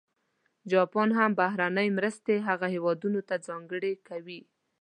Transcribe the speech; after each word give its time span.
جاپان 0.71 1.09
هم 1.17 1.31
بهرنۍ 1.39 1.87
مرستې 1.97 2.35
هغه 2.47 2.67
هېوادونه 2.75 3.19
ته 3.29 3.35
ځانګړې 3.47 3.93
کوي. 4.07 4.41